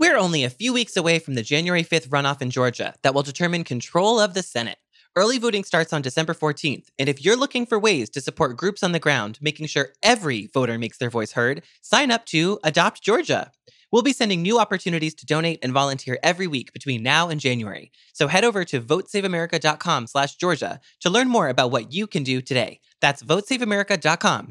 [0.00, 3.24] We're only a few weeks away from the January 5th runoff in Georgia that will
[3.24, 4.78] determine control of the Senate.
[5.16, 8.84] Early voting starts on December 14th, and if you're looking for ways to support groups
[8.84, 13.02] on the ground, making sure every voter makes their voice heard, sign up to Adopt
[13.02, 13.50] Georgia.
[13.90, 17.90] We'll be sending new opportunities to donate and volunteer every week between now and January.
[18.12, 22.40] So head over to votesaveamerica.com slash Georgia to learn more about what you can do
[22.40, 22.78] today.
[23.00, 24.50] That's votesaveamerica.com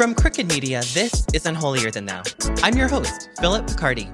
[0.00, 2.22] From Crooked Media, this is Unholier Than Thou.
[2.62, 4.08] I'm your host, Philip Picardi.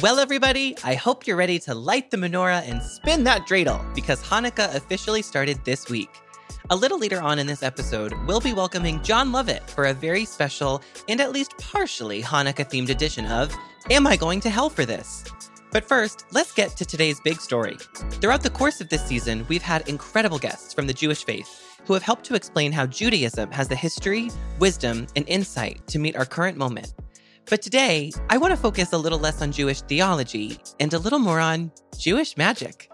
[0.00, 4.22] Well, everybody, I hope you're ready to light the menorah and spin that dreidel because
[4.22, 6.08] Hanukkah officially started this week.
[6.70, 10.24] A little later on in this episode, we'll be welcoming Jon Lovett for a very
[10.24, 13.52] special and at least partially Hanukkah themed edition of
[13.90, 15.24] Am I Going to Hell for This?
[15.72, 17.76] But first, let's get to today's big story.
[18.20, 21.94] Throughout the course of this season, we've had incredible guests from the Jewish faith who
[21.94, 26.26] have helped to explain how Judaism has the history, wisdom, and insight to meet our
[26.26, 26.92] current moment.
[27.46, 31.18] But today, I want to focus a little less on Jewish theology and a little
[31.18, 32.90] more on Jewish magic.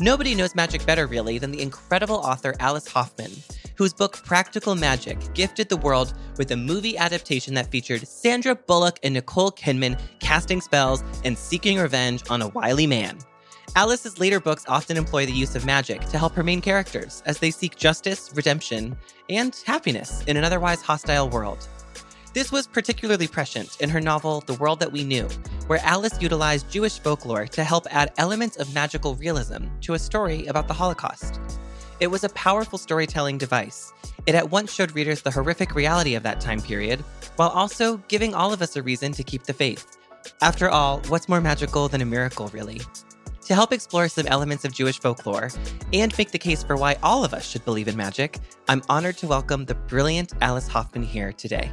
[0.00, 3.32] Nobody knows magic better, really, than the incredible author Alice Hoffman,
[3.74, 8.98] whose book Practical Magic gifted the world with a movie adaptation that featured Sandra Bullock
[9.02, 13.16] and Nicole Kidman casting spells and seeking revenge on a wily man.
[13.76, 17.38] Alice's later books often employ the use of magic to help her main characters as
[17.38, 18.96] they seek justice, redemption,
[19.28, 21.68] and happiness in an otherwise hostile world.
[22.32, 25.28] This was particularly prescient in her novel The World That We Knew,
[25.66, 30.46] where Alice utilized Jewish folklore to help add elements of magical realism to a story
[30.46, 31.38] about the Holocaust.
[32.00, 33.92] It was a powerful storytelling device.
[34.24, 37.00] It at once showed readers the horrific reality of that time period,
[37.36, 39.98] while also giving all of us a reason to keep the faith.
[40.40, 42.80] After all, what's more magical than a miracle, really?
[43.46, 45.52] To help explore some elements of Jewish folklore
[45.92, 49.18] and make the case for why all of us should believe in magic, I'm honored
[49.18, 51.70] to welcome the brilliant Alice Hoffman here today.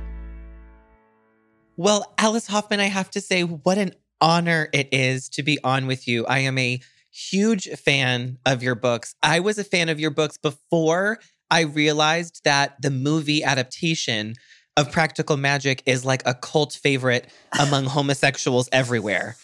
[1.75, 5.87] Well, Alice Hoffman, I have to say, what an honor it is to be on
[5.87, 6.27] with you.
[6.27, 6.79] I am a
[7.09, 9.15] huge fan of your books.
[9.23, 11.17] I was a fan of your books before
[11.49, 14.35] I realized that the movie adaptation
[14.77, 17.27] of Practical Magic is like a cult favorite
[17.59, 19.35] among homosexuals everywhere.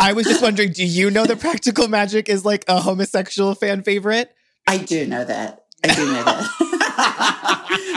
[0.00, 3.82] I was just wondering, do you know that Practical Magic is like a homosexual fan
[3.82, 4.32] favorite?
[4.66, 5.64] I do know that.
[5.84, 6.48] I do know that.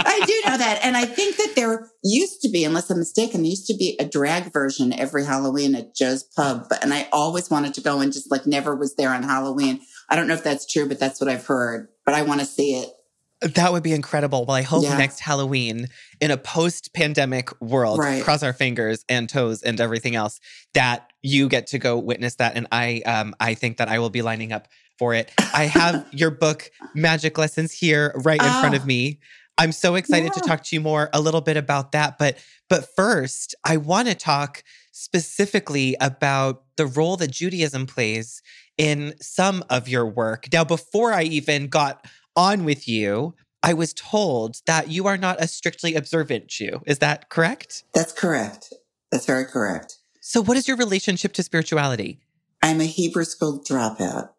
[0.06, 0.80] I do know that.
[0.84, 3.97] And I think that there used to be, unless I'm mistaken, there used to be
[4.00, 6.72] a drag version every Halloween at Joe's Pub.
[6.81, 9.80] And I always wanted to go and just like never was there on Halloween.
[10.09, 11.88] I don't know if that's true, but that's what I've heard.
[12.06, 12.90] But I want to see it.
[13.56, 14.46] That would be incredible.
[14.46, 14.97] Well, I hope Yeah.
[14.97, 15.88] next Halloween
[16.22, 18.24] in a post pandemic world, Right.
[18.24, 20.40] cross our fingers and toes and everything else,
[20.74, 22.56] that you get to go witness that.
[22.56, 24.68] And I um I think that I will be lining up
[25.00, 25.32] for it.
[25.56, 28.86] I have your book, Magic Lessons, here right in front of Ah.
[28.86, 29.20] me.
[29.58, 32.18] I'm so excited to talk to you more a little bit about that.
[32.18, 32.38] But
[32.70, 38.42] but first, I want to talk specifically about the role that Judaism plays
[38.78, 40.48] in some of your work.
[40.52, 42.06] Now, before I even got
[42.36, 46.82] on with you, I was told that you are not a strictly observant Jew.
[46.88, 47.84] Is that correct?
[47.94, 48.74] That's correct.
[49.12, 49.98] That's very correct.
[50.26, 52.22] So, what is your relationship to spirituality?
[52.62, 54.30] I'm a Hebrew school dropout.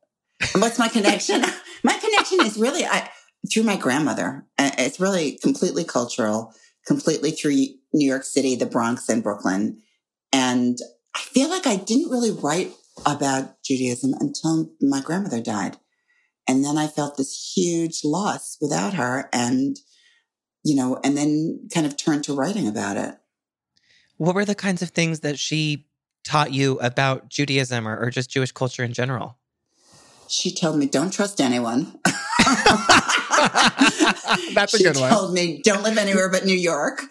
[0.54, 1.42] And What's my connection?
[1.84, 3.10] my connection is really I,
[3.52, 4.46] through my grandmother.
[4.56, 6.54] Uh, It's really completely cultural,
[6.86, 9.82] completely through New York City, the Bronx, and Brooklyn.
[10.32, 10.78] And
[11.14, 12.72] I feel like I didn't really write
[13.04, 15.76] about Judaism until my grandmother died.
[16.48, 19.76] And then I felt this huge loss without her and,
[20.64, 23.16] you know, and then kind of turned to writing about it.
[24.16, 25.86] What were the kinds of things that she
[26.24, 29.36] taught you about Judaism or, or just Jewish culture in general?
[30.28, 31.98] She told me, don't trust anyone.
[34.54, 35.10] That's a she good one.
[35.10, 37.02] She told me, don't live anywhere but New York.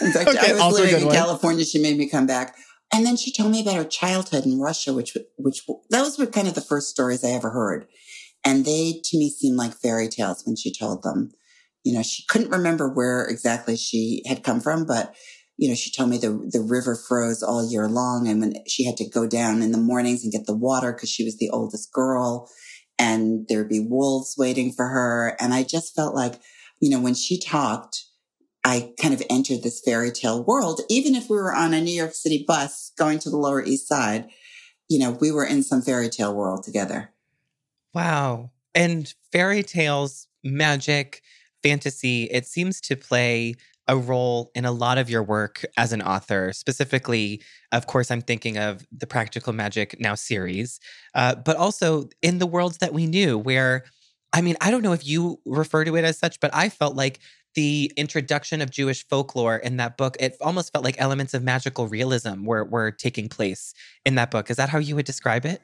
[0.00, 1.14] In fact, Okay, I was living in one.
[1.14, 1.64] California.
[1.64, 2.56] She made me come back.
[2.94, 6.48] And then she told me about her childhood in Russia, which, which, those were kind
[6.48, 7.86] of the first stories I ever heard.
[8.44, 11.32] And they, to me, seemed like fairy tales when she told them.
[11.84, 15.14] You know, she couldn't remember where exactly she had come from, but
[15.58, 18.26] you know, she told me the, the river froze all year long.
[18.26, 21.10] And when she had to go down in the mornings and get the water because
[21.10, 22.48] she was the oldest girl
[22.98, 25.36] and there'd be wolves waiting for her.
[25.40, 26.40] And I just felt like,
[26.80, 28.04] you know, when she talked,
[28.64, 30.80] I kind of entered this fairy tale world.
[30.88, 33.88] Even if we were on a New York City bus going to the Lower East
[33.88, 34.28] Side,
[34.88, 37.12] you know, we were in some fairy tale world together.
[37.92, 38.50] Wow.
[38.74, 41.22] And fairy tales, magic,
[41.62, 43.54] fantasy, it seems to play
[43.92, 46.52] a role in a lot of your work as an author.
[46.54, 47.42] Specifically,
[47.72, 50.80] of course, I'm thinking of the Practical Magic Now series,
[51.14, 53.84] uh, but also in the worlds that we knew, where,
[54.32, 56.96] I mean, I don't know if you refer to it as such, but I felt
[56.96, 57.20] like
[57.54, 61.86] the introduction of Jewish folklore in that book, it almost felt like elements of magical
[61.86, 63.74] realism were, were taking place
[64.06, 64.50] in that book.
[64.50, 65.60] Is that how you would describe it?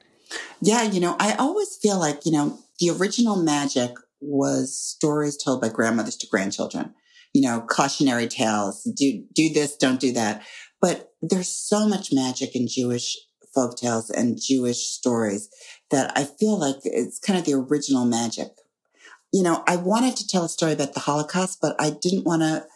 [0.60, 5.62] Yeah, you know, I always feel like, you know, the original magic was stories told
[5.62, 6.94] by grandmothers to grandchildren.
[7.34, 10.42] You know, cautionary tales, do do this, don't do that.
[10.80, 13.16] But there's so much magic in Jewish
[13.54, 15.48] folk tales and Jewish stories
[15.90, 18.48] that I feel like it's kind of the original magic.
[19.32, 22.42] You know, I wanted to tell a story about the Holocaust, but I didn't want
[22.42, 22.66] to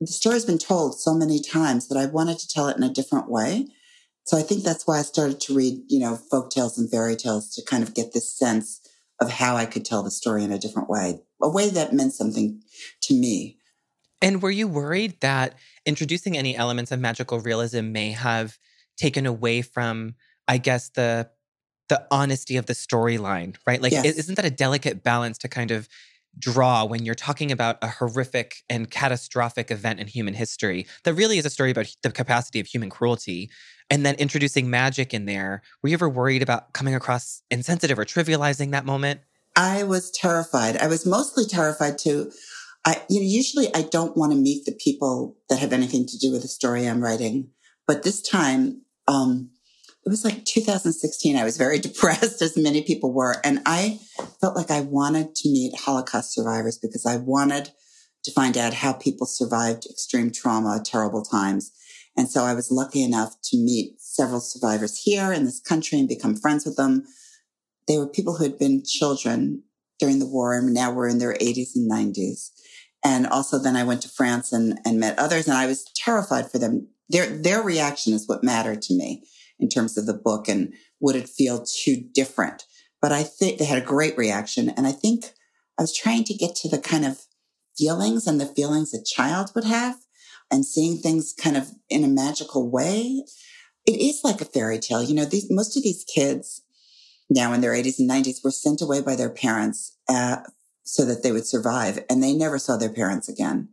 [0.00, 2.92] the story's been told so many times that I wanted to tell it in a
[2.92, 3.68] different way.
[4.24, 7.16] So I think that's why I started to read, you know, folk tales and fairy
[7.16, 8.80] tales to kind of get this sense
[9.20, 12.14] of how I could tell the story in a different way, a way that meant
[12.14, 12.62] something
[13.02, 13.58] to me.
[14.24, 15.54] And were you worried that
[15.86, 18.58] introducing any elements of magical realism may have
[18.96, 20.14] taken away from,
[20.48, 21.30] I guess, the
[21.88, 23.82] the honesty of the storyline, right?
[23.82, 24.06] Like, Yes.
[24.06, 25.86] isn't that a delicate balance to kind of
[26.38, 31.36] draw when you're talking about a horrific and catastrophic event in human history that really
[31.36, 33.50] is a story about the capacity of human cruelty?
[33.90, 35.60] And then introducing magic in there.
[35.82, 39.20] Were you ever worried about coming across insensitive or trivializing that moment?
[39.56, 40.78] I was terrified.
[40.78, 42.32] I was mostly terrified to,
[42.86, 46.18] I, you know, usually I don't want to meet the people that have anything to
[46.18, 47.50] do with the story I'm writing.
[47.86, 49.50] But this time, um,
[50.04, 51.36] it was like 2016.
[51.36, 53.36] I was very depressed, as many people were.
[53.44, 54.00] And I
[54.40, 57.70] felt like I wanted to meet Holocaust survivors because I wanted
[58.24, 61.72] to find out how people survived extreme trauma, terrible times.
[62.16, 66.08] And so I was lucky enough to meet several survivors here in this country and
[66.08, 67.04] become friends with them.
[67.88, 69.62] They were people who had been children
[69.98, 72.50] during the war and now were in their 80s and 90s.
[73.04, 76.50] And also then I went to France and, and met others and I was terrified
[76.50, 76.88] for them.
[77.10, 79.24] Their, their reaction is what mattered to me
[79.58, 82.64] in terms of the book and would it feel too different?
[83.02, 84.70] But I think they had a great reaction.
[84.70, 85.26] And I think
[85.78, 87.20] I was trying to get to the kind of
[87.76, 89.96] feelings and the feelings a child would have
[90.50, 93.24] and seeing things kind of in a magical way.
[93.86, 95.02] It is like a fairy tale.
[95.02, 96.62] You know, these, most of these kids
[97.28, 100.38] now in their 80s and 90s were sent away by their parents uh,
[100.84, 103.68] so that they would survive and they never saw their parents again.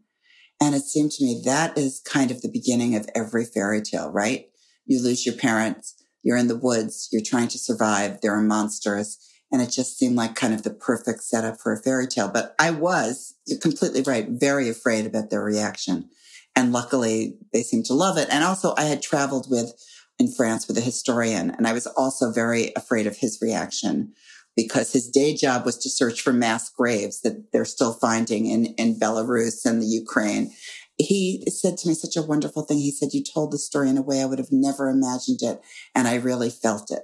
[0.61, 4.09] And it seemed to me that is kind of the beginning of every fairy tale,
[4.09, 4.45] right?
[4.85, 5.95] You lose your parents.
[6.23, 7.09] You're in the woods.
[7.11, 8.21] You're trying to survive.
[8.21, 9.17] There are monsters.
[9.51, 12.29] And it just seemed like kind of the perfect setup for a fairy tale.
[12.29, 16.09] But I was, you're completely right, very afraid about their reaction.
[16.55, 18.29] And luckily they seemed to love it.
[18.31, 19.73] And also I had traveled with
[20.19, 24.13] in France with a historian and I was also very afraid of his reaction
[24.55, 28.65] because his day job was to search for mass graves that they're still finding in,
[28.75, 30.51] in Belarus and the Ukraine.
[30.97, 32.77] He said to me such a wonderful thing.
[32.77, 35.61] He said, you told the story in a way I would have never imagined it.
[35.95, 37.03] And I really felt it.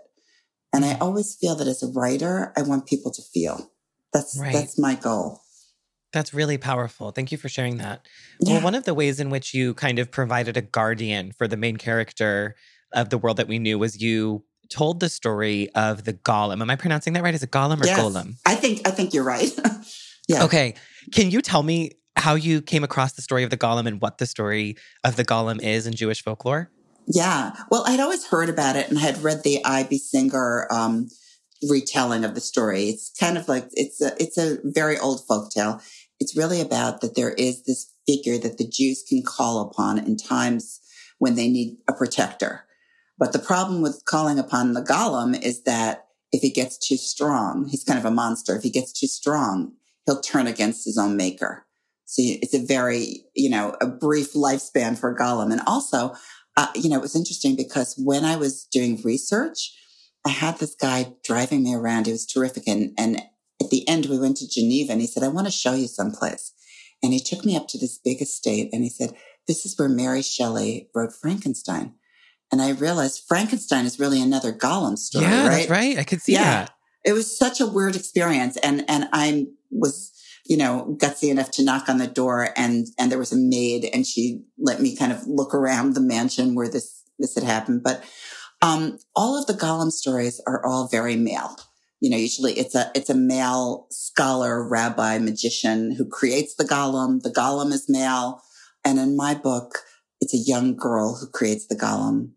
[0.74, 1.02] And I mm.
[1.02, 3.72] always feel that as a writer, I want people to feel.
[4.14, 4.54] That's, Right.
[4.54, 5.42] that's my goal.
[6.14, 7.12] That's really powerful.
[7.12, 8.06] Thank you for sharing that.
[8.40, 8.56] Yeah.
[8.56, 11.58] Well, one of the ways in which you kind of provided a guardian for the
[11.58, 12.56] main character
[12.94, 16.62] of the world that we knew was you told the story of the golem.
[16.62, 17.34] Am I pronouncing that right?
[17.34, 18.00] Is it golem or Yes.
[18.00, 18.36] golem?
[18.46, 19.52] I think, I think you're right.
[20.28, 20.44] yeah.
[20.44, 20.76] Okay.
[21.12, 24.18] Can you tell me how you came across the story of the golem and what
[24.18, 26.70] the story of the golem is in Jewish folklore?
[27.08, 27.54] Yeah.
[27.72, 29.98] Well, I'd always heard about it and had read the I.B.
[29.98, 31.08] Singer um,
[31.70, 32.90] retelling of the story.
[32.90, 35.82] It's kind of like it's a it's a very old folk tale.
[36.20, 40.18] It's really about that there is this figure that the Jews can call upon in
[40.18, 40.82] times
[41.20, 42.66] when they need a protector.
[43.18, 47.68] But the problem with calling upon the golem is that if he gets too strong,
[47.68, 48.56] he's kind of a monster.
[48.56, 49.74] If he gets too strong,
[50.06, 51.66] he'll turn against his own maker.
[52.06, 55.52] So it's a very, you know, a brief lifespan for golem.
[55.52, 56.14] And also,
[56.56, 59.74] uh, you know, it was interesting because when I was doing research,
[60.26, 62.06] I had this guy driving me around.
[62.06, 62.68] He was terrific.
[62.68, 63.22] And, and
[63.62, 65.88] at the end, we went to Geneva and he said, I want to show you
[65.88, 66.54] someplace.
[67.04, 69.14] And he took me up to this big estate and he said,
[69.48, 71.94] this is where Mary Shelley wrote Frankenstein.
[72.52, 75.50] And I realized Frankenstein is really another golem story, yeah, right?
[75.58, 75.98] that's right.
[75.98, 76.44] I could see Yeah.
[76.44, 76.72] that.
[77.06, 78.58] It was such a weird experience.
[78.58, 80.14] And, and I was
[80.50, 83.84] you know, gutsy enough to knock on the door and, and there was a maid
[83.94, 87.84] and she let me kind of look around the mansion where this, this had happened.
[87.84, 88.02] But,
[88.62, 91.58] um, all of the Golem stories are all very male.
[92.00, 97.22] You know, usually it's a, it's a male scholar, rabbi, magician who creates the Golem.
[97.22, 98.42] The Golem is male.
[98.86, 99.80] And in my book,
[100.22, 102.32] it's a young girl who creates the Golem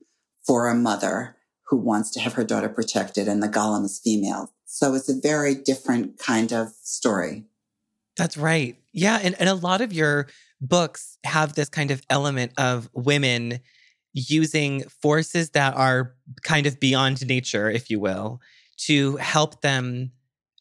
[0.46, 1.36] for a mother
[1.68, 4.52] who wants to have her daughter protected and the Golem is female.
[4.64, 7.44] So it's a very different kind of story.
[8.16, 8.76] That's right.
[8.92, 9.18] Yeah.
[9.22, 10.26] And, and a lot of your
[10.60, 13.60] books have this kind of element of women
[14.12, 18.40] using forces that are kind of beyond nature, if you will,
[18.78, 20.10] to help them,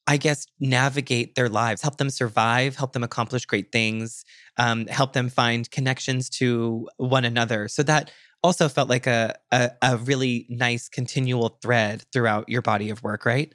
[0.08, 4.24] I guess, navigate their lives, help them survive, help them accomplish great things,
[4.58, 7.68] um, help them find connections to one another.
[7.68, 8.12] So that
[8.44, 13.26] also felt like a, a, a really nice continual thread throughout your body of work,
[13.26, 13.54] right?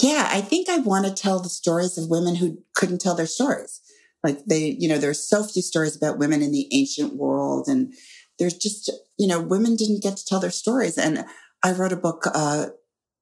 [0.00, 3.26] Yeah, I think I want to tell the stories of women who couldn't tell their
[3.26, 3.80] stories.
[4.22, 7.92] Like they, you know, there's so few stories about women in the ancient world and
[8.38, 10.96] there's just, you know, women didn't get to tell their stories.
[10.96, 11.24] And
[11.62, 12.66] I wrote a book, uh,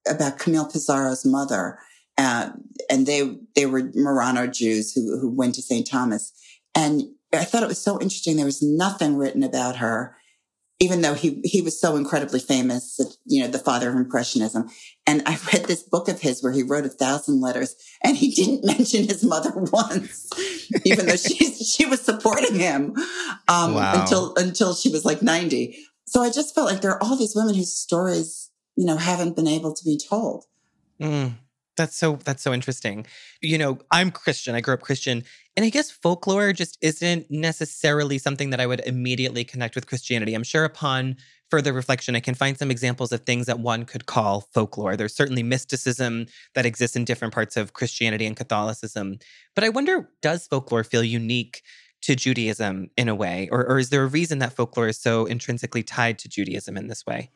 [0.08, 1.78] about Camille Pissarro's mother.
[2.18, 2.50] Uh,
[2.90, 5.86] and they, they were Marrano Jews who, who went to St.
[5.86, 6.32] Thomas.
[6.74, 8.36] And I thought it was so interesting.
[8.36, 10.16] There was nothing written about her,
[10.78, 14.68] even though he, he was so incredibly famous, you know, the father of Impressionism.
[15.06, 18.30] And I read this book of his where he wrote a thousand letters and he
[18.30, 20.30] didn't mention his mother once,
[20.84, 22.94] even though she, she was supporting him,
[23.48, 24.00] um, wow.
[24.00, 25.78] until, until she was like 90.
[26.04, 29.34] So I just felt like there are all these women whose stories you know, haven't
[29.34, 30.44] been able to be told.
[31.00, 31.34] Mm,
[31.76, 33.06] that's so that's so interesting.
[33.40, 34.54] You know, I'm Christian.
[34.54, 35.24] I grew up Christian,
[35.56, 40.34] and I guess folklore just isn't necessarily something that I would immediately connect with Christianity.
[40.34, 41.16] I'm sure upon
[41.50, 44.96] further reflection, I can find some examples of things that one could call folklore.
[44.96, 49.18] There's certainly mysticism that exists in different parts of Christianity and Catholicism.
[49.54, 51.62] But I wonder, does folklore feel unique
[52.02, 53.48] to Judaism in a way?
[53.50, 56.88] Or, or is there a reason that folklore is so intrinsically tied to Judaism in
[56.88, 57.30] this way?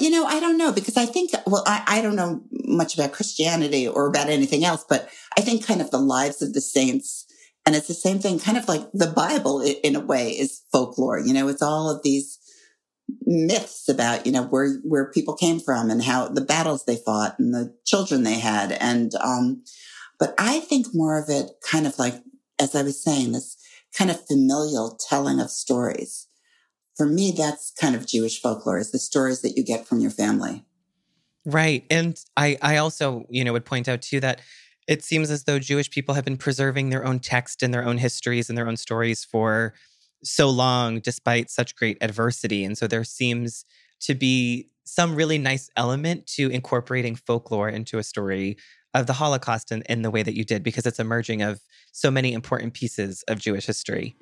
[0.00, 3.12] You know, I don't know because I think, well, I, I don't know much about
[3.12, 7.26] Christianity or about anything else, but I think kind of the lives of the saints
[7.66, 11.18] and it's the same thing, kind of like the Bible in a way is folklore.
[11.18, 12.38] You know, it's all of these
[13.26, 17.38] myths about, you know, where, where people came from and how the battles they fought
[17.38, 18.72] and the children they had.
[18.72, 19.62] And, um,
[20.18, 22.14] but I think more of it kind of like,
[22.58, 23.56] as I was saying, this
[23.96, 26.26] kind of familial telling of stories
[27.00, 30.10] for me, that's kind of Jewish folklore is the stories that you get from your
[30.10, 30.66] family.
[31.46, 31.86] Right.
[31.88, 34.42] And I, I also, you know, would point out too that
[34.86, 37.96] it seems as though Jewish people have been preserving their own text and their own
[37.96, 39.72] histories and their own stories for
[40.22, 42.66] so long, despite such great adversity.
[42.66, 43.64] And so there seems
[44.00, 48.58] to be some really nice element to incorporating folklore into a story
[48.92, 51.62] of the Holocaust in, in the way that you did, because it's a merging of
[51.92, 54.16] so many important pieces of Jewish history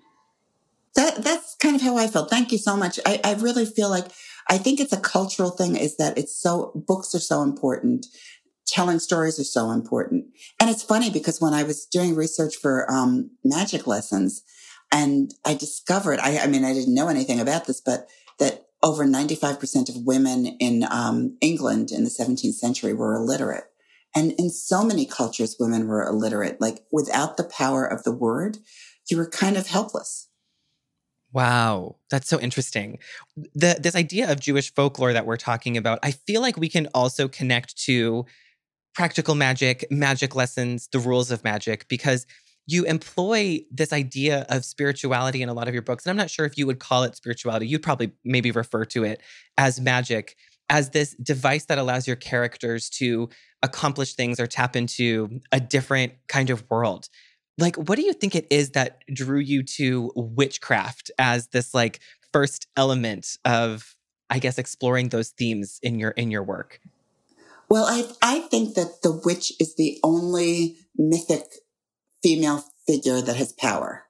[0.98, 2.30] that that's kind of how I felt.
[2.30, 2.98] Thank you so much.
[3.04, 4.06] I, I really feel like
[4.48, 8.06] I think it's a cultural thing is that it's so books are so important.
[8.66, 10.26] Telling stories are so important.
[10.58, 14.42] And it's funny because when I was doing research for um, magic lessons
[14.90, 18.08] and I discovered, I, I mean, I didn't know anything about this, but
[18.38, 23.64] that over 95% of women in um, England in the 17th century were illiterate.
[24.16, 26.62] And in so many cultures, women were illiterate.
[26.62, 28.56] Like without the power of the word,
[29.10, 30.27] you were kind of helpless.
[31.38, 32.98] Wow, that's so interesting.
[33.54, 36.88] The, this idea of Jewish folklore that we're talking about, I feel like we can
[36.94, 38.26] also connect to
[38.92, 42.26] practical magic, magic lessons, the rules of magic, because
[42.66, 46.04] you employ this idea of spirituality in a lot of your books.
[46.04, 47.68] And I'm not sure if you would call it spirituality.
[47.68, 49.22] You'd probably maybe refer to it
[49.56, 50.34] as magic,
[50.68, 53.28] as this device that allows your characters to
[53.62, 57.08] accomplish things or tap into a different kind of world
[57.58, 62.00] like what do you think it is that drew you to witchcraft as this like
[62.32, 63.96] first element of
[64.30, 66.80] i guess exploring those themes in your in your work?
[67.68, 71.44] Well i i think that the witch is the only mythic
[72.22, 74.04] female figure that has power.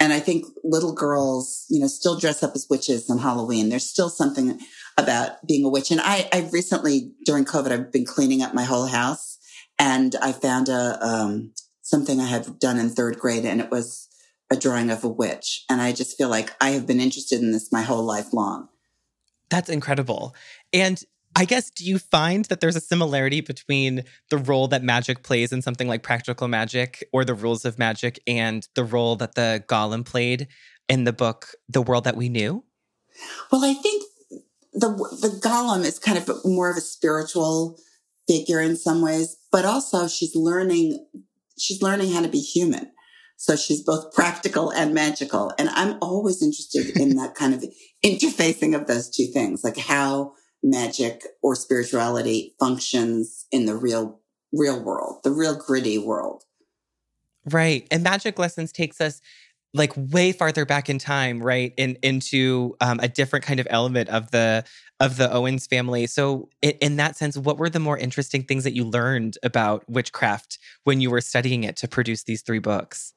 [0.00, 3.68] And i think little girls you know still dress up as witches on halloween.
[3.68, 4.58] There's still something
[4.98, 5.90] about being a witch.
[5.90, 9.38] And i i recently during covid i've been cleaning up my whole house
[9.78, 11.52] and i found a um
[11.82, 14.08] something I had done in third grade and it was
[14.50, 15.64] a drawing of a witch.
[15.68, 18.68] And I just feel like I have been interested in this my whole life long.
[19.50, 20.34] That's incredible.
[20.72, 21.02] And
[21.34, 25.52] I guess, do you find that there's a similarity between the role that magic plays
[25.52, 29.64] in something like practical magic or the rules of magic and the role that the
[29.66, 30.48] golem played
[30.88, 32.64] in the book, The World That We Knew?
[33.50, 34.04] Well, I think
[34.74, 37.78] the, the golem is kind of more of a spiritual
[38.28, 41.06] figure in some ways, but also she's learning
[41.58, 42.90] she's learning how to be human.
[43.36, 45.52] So she's both practical and magical.
[45.58, 47.64] And I'm always interested in that kind of
[48.04, 54.20] interfacing of those two things, like how magic or spirituality functions in the real,
[54.52, 56.44] real world, the real gritty world.
[57.50, 57.86] Right.
[57.90, 59.20] And magic lessons takes us
[59.74, 61.72] like way farther back in time, right?
[61.76, 64.64] In into um, a different kind of element of the
[65.00, 66.06] of the Owens family.
[66.06, 69.88] So, in, in, that sense, what were the more interesting things that you learned about
[69.88, 73.14] witchcraft when you were studying it to produce these three books?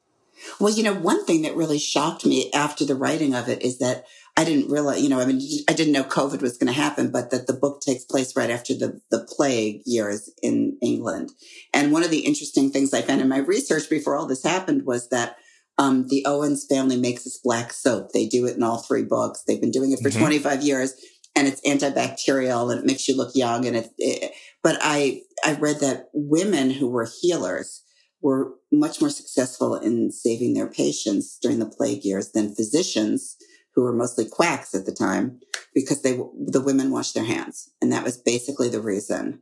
[0.60, 3.80] Well, you know, one thing that really shocked me after the writing of it is
[3.80, 4.06] that
[4.38, 7.10] I didn't realize, you know, I mean, I didn't know COVID was going to happen,
[7.10, 11.32] but that the book takes place right after the, the plague years in England.
[11.74, 14.86] And one of the interesting things I found in my research before all this happened
[14.86, 15.38] was that
[15.78, 18.12] um, the Owens family makes this black soap.
[18.12, 19.44] They do it in all three books.
[19.46, 20.20] They've been doing it for mm-hmm.
[20.20, 20.94] 25 years
[21.36, 23.66] and it's antibacterial and it makes you look young.
[23.66, 24.32] And it, it,
[24.64, 27.84] but I, I read that women who were healers
[28.22, 33.36] were much more successful in saving their patients during the plague years than physicians
[33.76, 35.40] who were mostly quacks at the time
[35.74, 36.14] because they,
[36.48, 37.70] the women washed their hands.
[37.82, 39.42] And that was basically the reason.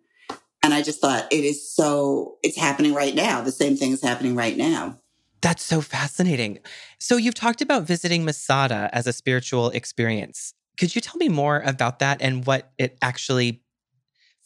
[0.63, 3.41] And I just thought it is so, it's happening right now.
[3.41, 4.99] The same thing is happening right now.
[5.43, 6.59] That's so fascinating.
[6.99, 10.53] So you've talked about visiting Masada as a spiritual experience.
[10.79, 13.61] Could you tell me more about that and what it actually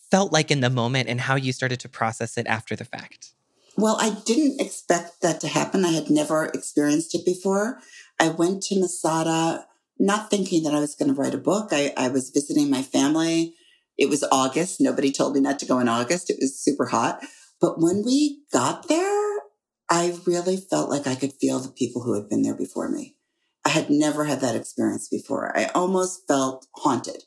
[0.10, 3.34] felt like in the moment and how you started to process it after the fact?
[3.78, 5.86] Well, I didn't expect that to happen.
[5.86, 7.80] I had never experienced it before.
[8.20, 9.68] I went to Masada
[10.00, 11.70] not thinking that I was going to write a book.
[11.72, 13.54] I, I was visiting my family.
[14.00, 14.82] It was August.
[14.82, 16.32] Nobody told me not to go in August.
[16.32, 17.20] It was super hot.
[17.62, 19.17] But when we got there,
[19.90, 23.16] I really felt like I could feel the people who had been there before me.
[23.64, 25.58] I had never had that experience before.
[25.58, 27.24] I almost felt haunted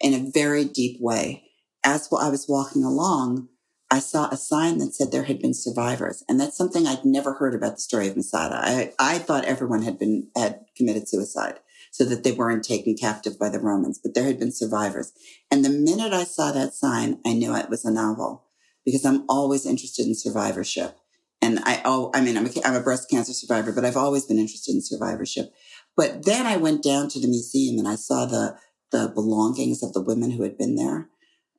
[0.00, 1.44] in a very deep way.
[1.84, 3.48] As I was walking along,
[3.90, 6.22] I saw a sign that said there had been survivors.
[6.28, 8.60] And that's something I'd never heard about the story of Masada.
[8.62, 13.38] I, I thought everyone had been, had committed suicide so that they weren't taken captive
[13.38, 15.12] by the Romans, but there had been survivors.
[15.50, 18.44] And the minute I saw that sign, I knew it was a novel
[18.84, 20.99] because I'm always interested in survivorship.
[21.42, 24.26] And I, oh, I mean, I'm a, I'm a breast cancer survivor, but I've always
[24.26, 25.52] been interested in survivorship.
[25.96, 28.56] But then I went down to the museum and I saw the,
[28.92, 31.08] the belongings of the women who had been there,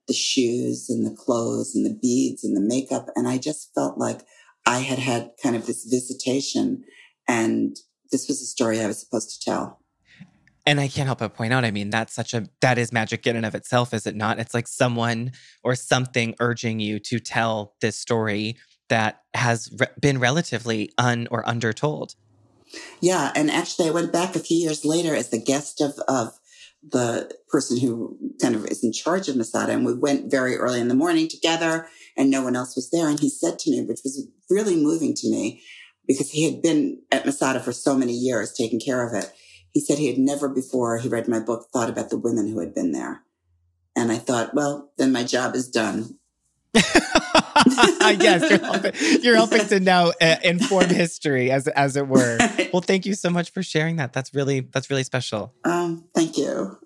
[0.07, 3.07] the shoes and the clothes and the beads and the makeup.
[3.15, 4.21] And I just felt like
[4.65, 6.83] I had had kind of this visitation
[7.27, 7.75] and
[8.11, 9.79] this was a story I was supposed to tell.
[10.65, 13.25] And I can't help but point out, I mean, that's such a, that is magic
[13.25, 14.37] in and of itself, is it not?
[14.37, 15.31] It's like someone
[15.63, 18.57] or something urging you to tell this story
[18.91, 22.15] that has re- been relatively un or undertold.
[22.99, 26.37] Yeah, and actually, I went back a few years later as the guest of of
[26.87, 30.81] the person who kind of is in charge of Masada, and we went very early
[30.81, 33.07] in the morning together, and no one else was there.
[33.07, 35.63] And he said to me, which was really moving to me,
[36.05, 39.31] because he had been at Masada for so many years, taking care of it.
[39.71, 42.59] He said he had never before he read my book thought about the women who
[42.59, 43.23] had been there.
[43.95, 46.17] And I thought, well, then my job is done.
[48.19, 52.37] yes, you're helping, you're helping to now uh, inform history, as as it were.
[52.71, 54.13] Well, thank you so much for sharing that.
[54.13, 55.53] That's really that's really special.
[55.65, 56.77] Um, thank you.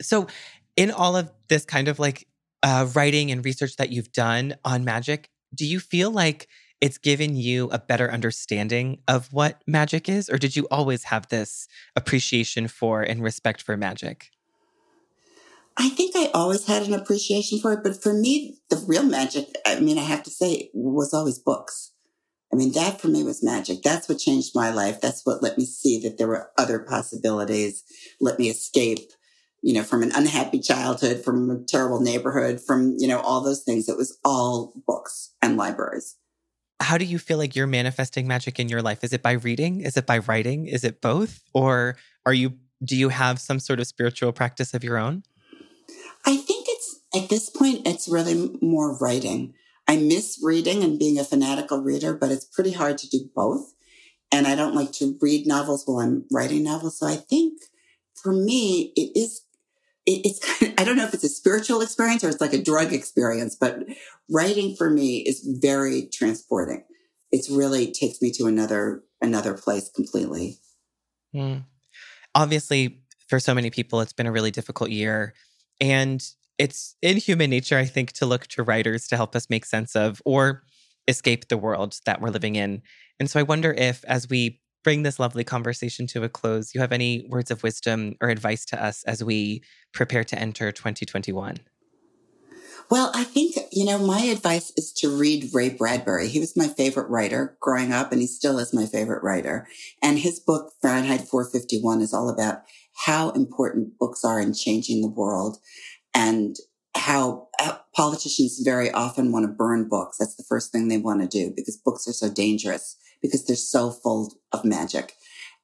[0.00, 0.28] So,
[0.76, 2.28] in all of this kind of like
[2.62, 6.46] uh, writing and research that you've done on magic, do you feel like
[6.80, 11.28] it's given you a better understanding of what magic is, or did you always have
[11.28, 14.30] this appreciation for and respect for magic?
[15.80, 19.46] I think I always had an appreciation for it, but for me, the real magic,
[19.64, 21.92] I mean, I have to say, was always books.
[22.52, 23.82] I mean, that for me was magic.
[23.82, 25.00] That's what changed my life.
[25.00, 27.84] That's what let me see that there were other possibilities,
[28.20, 29.10] let me escape,
[29.62, 33.62] you know, from an unhappy childhood, from a terrible neighborhood, from, you know, all those
[33.62, 33.88] things.
[33.88, 36.16] It was all books and libraries.
[36.80, 39.04] How do you feel like you're manifesting magic in your life?
[39.04, 39.82] Is it by reading?
[39.82, 40.66] Is it by writing?
[40.66, 41.42] Is it both?
[41.52, 45.22] Or are you, do you have some sort of spiritual practice of your own?
[46.28, 49.54] I think it's at this point, it's really more writing.
[49.88, 53.72] I miss reading and being a fanatical reader, but it's pretty hard to do both.
[54.30, 56.98] And I don't like to read novels while I'm writing novels.
[56.98, 57.62] So I think
[58.14, 59.40] for me, it is,
[60.04, 62.52] it, it's kind of, I don't know if it's a spiritual experience or it's like
[62.52, 63.84] a drug experience, but
[64.30, 66.84] writing for me is very transporting.
[67.32, 70.58] It's really takes me to another, another place completely.
[71.34, 71.64] Mm.
[72.34, 75.32] Obviously, for so many people, it's been a really difficult year.
[75.80, 76.24] And
[76.58, 79.94] it's in human nature, I think, to look to writers to help us make sense
[79.94, 80.62] of or
[81.06, 82.82] escape the world that we're living in.
[83.20, 86.80] And so I wonder if, as we bring this lovely conversation to a close, you
[86.80, 89.62] have any words of wisdom or advice to us as we
[89.92, 91.58] prepare to enter 2021.
[92.90, 96.28] Well, I think, you know, my advice is to read Ray Bradbury.
[96.28, 99.68] He was my favorite writer growing up and he still is my favorite writer.
[100.02, 102.62] And his book, Fahrenheit 451 is all about
[103.04, 105.58] how important books are in changing the world
[106.14, 106.56] and
[106.96, 110.18] how, how politicians very often want to burn books.
[110.18, 113.56] That's the first thing they want to do because books are so dangerous because they're
[113.56, 115.14] so full of magic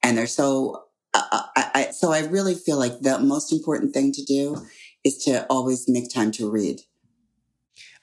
[0.02, 4.12] and they're so, uh, I, I, so I really feel like the most important thing
[4.12, 4.64] to do
[5.04, 6.80] is to always make time to read.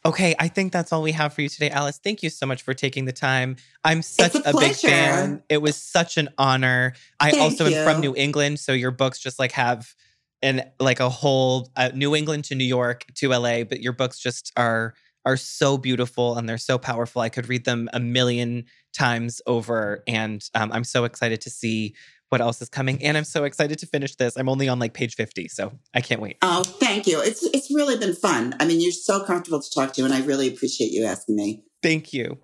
[0.04, 2.00] Okay, I think that's all we have for you today, Alice.
[2.04, 3.56] Thank you so much for taking the time.
[3.84, 5.44] I'm such a a, big fan.
[5.48, 6.94] It was such an honor.
[7.20, 8.02] I Thank also am from.
[8.02, 9.94] New England, so your books just like have
[10.42, 14.18] an like a whole uh, New England to New York to LA, but your books
[14.18, 17.22] just are are so beautiful and they're so powerful.
[17.22, 21.94] I could read them a million times over, and um, I'm so excited to see
[22.32, 23.04] what else is coming.
[23.04, 24.38] And I'm so excited to finish this.
[24.38, 26.38] I'm only on like page 50, so I can't wait.
[26.42, 27.22] Oh, thank you.
[27.22, 28.56] It's it's really been fun.
[28.60, 31.64] I mean, you're so comfortable to talk to, and I really appreciate you asking me.
[31.84, 32.38] Thank you.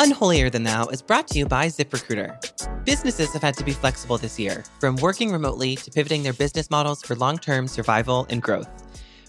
[0.00, 2.84] Unholier Than Thou is brought to you by ZipRecruiter.
[2.84, 6.70] Businesses have had to be flexible this year, from working remotely to pivoting their business
[6.70, 8.70] models for long term survival and growth.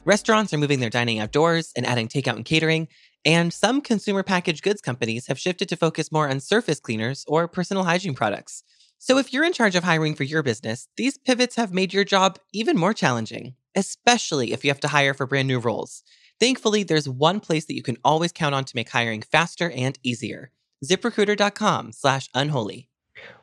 [0.10, 2.88] Restaurants are moving their dining outdoors and adding takeout and catering,
[3.26, 7.48] and some consumer packaged goods companies have shifted to focus more on surface cleaners or
[7.48, 8.64] personal hygiene products.
[8.98, 12.06] So, if you're in charge of hiring for your business, these pivots have made your
[12.06, 16.02] job even more challenging, especially if you have to hire for brand new roles.
[16.40, 20.00] Thankfully, there's one place that you can always count on to make hiring faster and
[20.02, 20.50] easier
[20.84, 22.90] ziprecruiter.com slash unholy.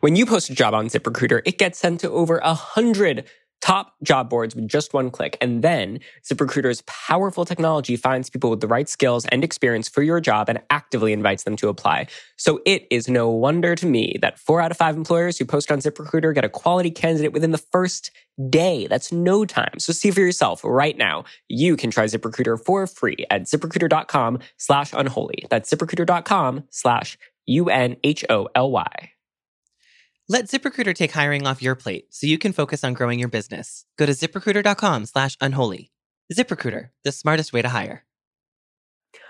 [0.00, 3.24] When you post a job on ZipRecruiter, it gets sent to over a hundred
[3.66, 5.37] top job boards with just one click.
[5.40, 10.20] And then ZipRecruiter's powerful technology finds people with the right skills and experience for your
[10.20, 12.07] job and actively invites them to apply.
[12.37, 15.72] So it is no wonder to me that four out of five employers who post
[15.72, 18.12] on ZipRecruiter get a quality candidate within the first
[18.48, 18.87] day.
[18.87, 19.81] That's no time.
[19.81, 21.24] So see for yourself right now.
[21.48, 25.44] You can try ZipRecruiter for free at ziprecruiter.com slash unholy.
[25.50, 29.15] That's ziprecruiter.com slash U-N-H-O-L-Y.
[30.28, 33.84] Let ZipRecruiter take hiring off your plate so you can focus on growing your business.
[33.96, 35.92] Go to ziprecruiter.com slash unholy.
[36.34, 38.04] ZipRecruiter, the smartest way to hire.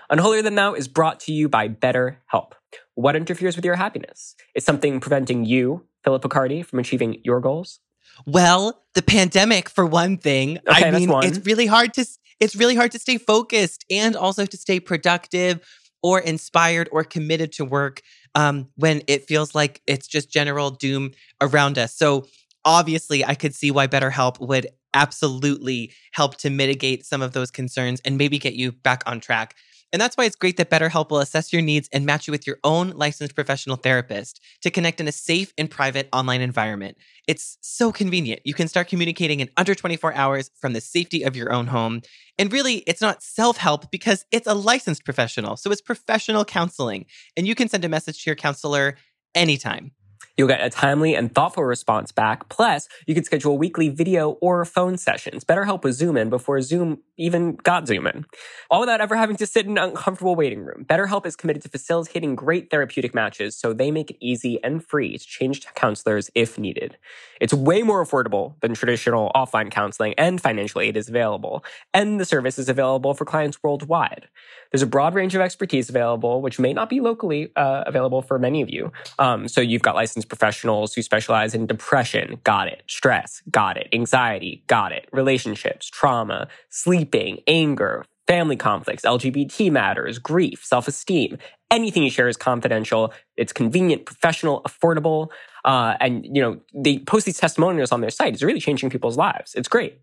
[0.09, 2.53] Unholier Than Thou is brought to you by BetterHelp.
[2.95, 4.35] What interferes with your happiness?
[4.55, 7.79] Is something preventing you, Philip Picardi, from achieving your goals?
[8.25, 10.57] Well, the pandemic for one thing.
[10.67, 11.25] Okay, I mean, one.
[11.27, 12.05] it's really hard to
[12.39, 15.59] it's really hard to stay focused and also to stay productive
[16.01, 18.01] or inspired or committed to work
[18.35, 21.11] um, when it feels like it's just general doom
[21.41, 21.95] around us.
[21.95, 22.27] So
[22.65, 28.01] obviously, I could see why BetterHelp would absolutely help to mitigate some of those concerns
[28.03, 29.55] and maybe get you back on track.
[29.93, 32.45] And that's why it's great that BetterHelp will assess your needs and match you with
[32.45, 36.97] your own licensed professional therapist to connect in a safe and private online environment.
[37.27, 38.41] It's so convenient.
[38.43, 42.01] You can start communicating in under 24 hours from the safety of your own home.
[42.37, 45.55] And really, it's not self help because it's a licensed professional.
[45.55, 47.05] So it's professional counseling.
[47.37, 48.97] And you can send a message to your counselor
[49.33, 49.91] anytime.
[50.37, 52.47] You'll get a timely and thoughtful response back.
[52.47, 55.43] Plus, you can schedule weekly video or phone sessions.
[55.43, 58.23] BetterHelp was Zoom in before Zoom even got Zoom in.
[58.69, 60.85] All without ever having to sit in an uncomfortable waiting room.
[60.87, 65.17] BetterHelp is committed to facilitating great therapeutic matches, so they make it easy and free
[65.17, 66.97] to change counselors if needed.
[67.41, 71.65] It's way more affordable than traditional offline counseling, and financial aid is available.
[71.93, 74.27] And the service is available for clients worldwide.
[74.71, 78.37] There's a broad range of expertise available, which may not be locally uh, available for
[78.37, 78.91] many of you.
[79.17, 82.83] Um, so you've got licensed professionals who specialize in depression, got it.
[82.87, 83.87] Stress, got it.
[83.93, 85.07] Anxiety, got it.
[85.11, 91.37] Relationships, trauma, sleeping, anger, family conflicts, LGBT matters, grief, self-esteem.
[91.71, 93.13] Anything you share is confidential.
[93.37, 95.29] It's convenient, professional, affordable.
[95.65, 98.33] Uh, and, you know, they post these testimonials on their site.
[98.33, 99.55] It's really changing people's lives.
[99.55, 99.99] It's great.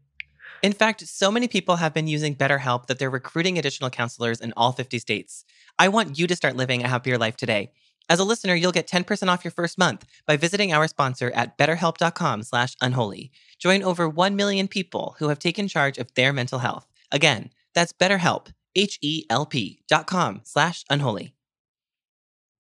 [0.63, 4.55] In fact, so many people have been using BetterHelp that they're recruiting additional counselors in
[4.57, 5.45] all 50 states.
[5.79, 7.73] I want you to start living a happier life today.
[8.09, 11.57] As a listener, you'll get 10% off your first month by visiting our sponsor at
[11.57, 13.31] betterhelp.com slash unholy.
[13.59, 16.87] Join over 1 million people who have taken charge of their mental health.
[17.11, 21.35] Again, that's betterhelp, H-E-L-P dot com slash unholy.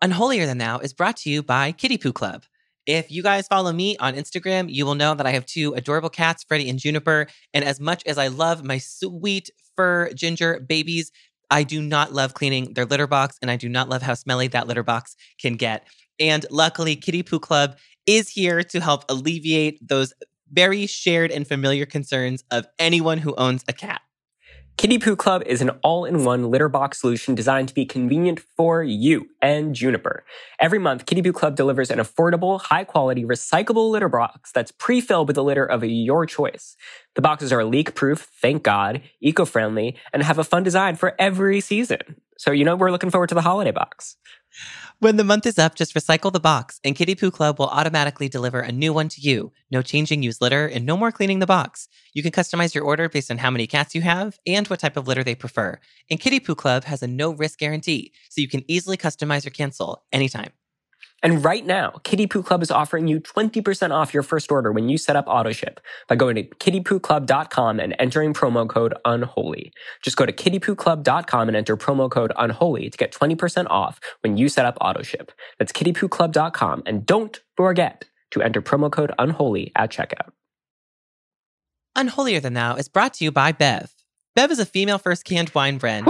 [0.00, 2.44] Unholier Than Thou is brought to you by Kitty Poo Club.
[2.86, 6.10] If you guys follow me on Instagram, you will know that I have two adorable
[6.10, 7.26] cats, Freddie and Juniper.
[7.54, 11.10] And as much as I love my sweet fur ginger babies,
[11.54, 14.48] I do not love cleaning their litter box, and I do not love how smelly
[14.48, 15.86] that litter box can get.
[16.18, 20.12] And luckily, Kitty Poo Club is here to help alleviate those
[20.52, 24.00] very shared and familiar concerns of anyone who owns a cat.
[24.76, 29.28] Kitty Poo Club is an all-in-one litter box solution designed to be convenient for you
[29.40, 30.24] and Juniper.
[30.60, 35.38] Every month, Kitty Poo Club delivers an affordable, high-quality, recyclable litter box that's pre-filled with
[35.38, 36.76] a litter of your choice.
[37.14, 42.20] The boxes are leak-proof, thank God, eco-friendly, and have a fun design for every season.
[42.36, 44.16] So, you know, we're looking forward to the holiday box.
[45.00, 48.28] When the month is up, just recycle the box, and Kitty Poo Club will automatically
[48.28, 49.52] deliver a new one to you.
[49.70, 51.88] No changing used litter, and no more cleaning the box.
[52.12, 54.96] You can customize your order based on how many cats you have and what type
[54.96, 55.78] of litter they prefer.
[56.10, 59.50] And Kitty Poo Club has a no risk guarantee, so you can easily customize or
[59.50, 60.52] cancel anytime.
[61.24, 64.90] And right now, Kitty Poo Club is offering you 20% off your first order when
[64.90, 69.72] you set up AutoShip by going to kittypooclub.com and entering promo code UNHOLY.
[70.02, 74.50] Just go to kittypooclub.com and enter promo code UNHOLY to get 20% off when you
[74.50, 75.30] set up AutoShip.
[75.58, 80.30] That's kittypooclub.com and don't forget to enter promo code UNHOLY at checkout.
[81.96, 83.94] Unholier Than Thou is brought to you by Bev.
[84.34, 86.06] Bev is a female first canned wine brand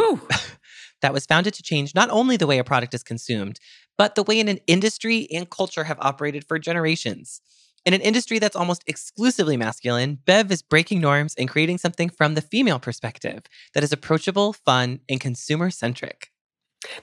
[1.02, 3.60] that was founded to change not only the way a product is consumed,
[3.96, 7.40] but the way in an industry and culture have operated for generations.
[7.84, 12.34] In an industry that's almost exclusively masculine, Bev is breaking norms and creating something from
[12.34, 13.42] the female perspective
[13.74, 16.30] that is approachable, fun, and consumer centric.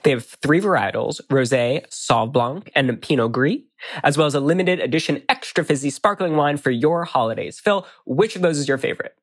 [0.02, 3.60] They have three varietals, Rosé, Sauv Blanc, and Pinot Gris,
[4.02, 7.60] as well as a limited edition extra fizzy sparkling wine for your holidays.
[7.60, 9.16] Phil, which of those is your favorite?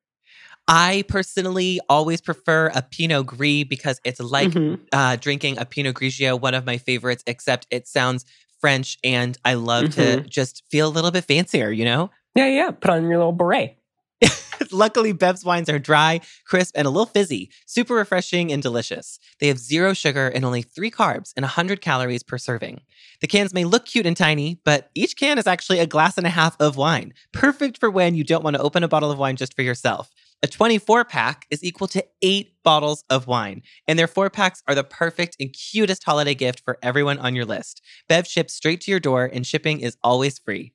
[0.72, 4.78] I personally always prefer a Pinot Gris because it's like Mhm.
[4.92, 8.24] uh, drinking a Pinot Grigio, one of my favorites, except it sounds
[8.60, 12.10] French and I love to just feel a little bit fancier, you know?
[12.36, 12.70] Yeah, yeah, yeah.
[12.70, 13.78] Put on your little beret.
[14.70, 19.18] Luckily, Bev's wines are dry, crisp, and a little fizzy, super refreshing and delicious.
[19.40, 22.82] They have zero sugar and only three carbs and 100 calories per serving.
[23.22, 26.26] The cans may look cute and tiny, but each can is actually a glass and
[26.26, 29.18] a half of wine, perfect for when you don't want to open a bottle of
[29.18, 30.10] wine just for yourself.
[30.42, 34.74] A 24 pack is equal to eight bottles of wine, and their four packs are
[34.74, 37.82] the perfect and cutest holiday gift for everyone on your list.
[38.08, 40.72] Bev ships straight to your door, and shipping is always free.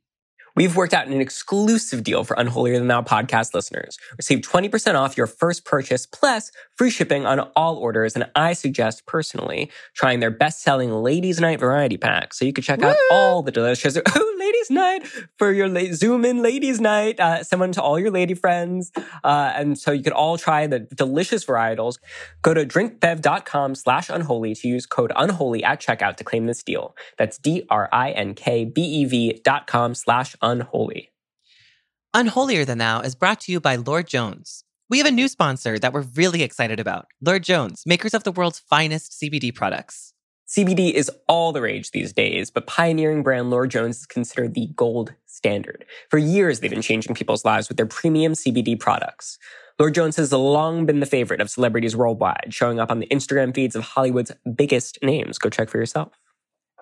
[0.55, 3.97] We've worked out an exclusive deal for Unholier Than Thou podcast listeners.
[4.17, 8.15] Receive 20% off your first purchase plus free shipping on all orders.
[8.15, 12.33] And I suggest personally trying their best selling Ladies Night variety pack.
[12.33, 15.05] So you can check out all the delicious, oh, Ladies Night
[15.37, 17.19] for your la- Zoom in Ladies Night.
[17.19, 18.93] Uh, send one to all your lady friends.
[19.23, 21.99] Uh, and so you could all try the delicious varietals.
[22.43, 26.95] Go to drinkbev.com slash unholy to use code unholy at checkout to claim this deal.
[27.17, 27.81] That's D-R-I-N-K-B-E-V
[29.43, 30.44] dot com slash unholy.
[32.13, 34.63] Unholier Than Thou is brought to you by Lord Jones.
[34.91, 38.31] We have a new sponsor that we're really excited about Lord Jones, makers of the
[38.31, 40.13] world's finest CBD products.
[40.47, 44.67] CBD is all the rage these days, but pioneering brand Lord Jones is considered the
[44.75, 45.84] gold standard.
[46.12, 49.39] For years, they've been changing people's lives with their premium CBD products.
[49.79, 53.55] Lord Jones has long been the favorite of celebrities worldwide, showing up on the Instagram
[53.55, 55.39] feeds of Hollywood's biggest names.
[55.39, 56.13] Go check for yourself.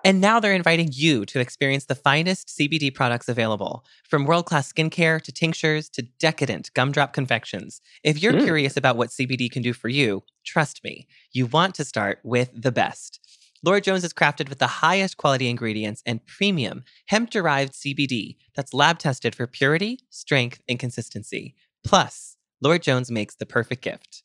[0.06, 4.70] And now they're inviting you to experience the finest CBD products available, from world class
[4.70, 7.80] skincare to tinctures to decadent gumdrop confections.
[8.02, 8.44] If you're Mm.
[8.44, 12.50] curious about what CBD can do for you, trust me, you want to start with
[12.54, 13.18] the best.
[13.62, 18.74] Lord Jones is crafted with the highest quality ingredients and premium hemp derived CBD that's
[18.74, 21.54] lab tested for purity, strength, and consistency.
[21.82, 24.23] Plus, Lord Jones makes the perfect gift.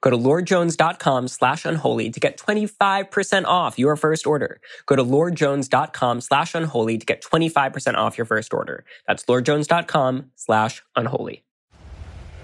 [0.00, 4.60] Go to lordjones.com slash unholy to get 25% off your first order.
[4.86, 8.84] Go to lordjones.com slash unholy to get 25% off your first order.
[9.06, 11.44] That's lordjones.com slash unholy.